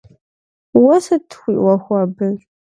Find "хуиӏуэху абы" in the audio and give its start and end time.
1.39-2.27